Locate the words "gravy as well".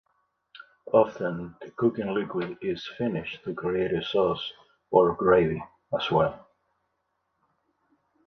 5.13-6.47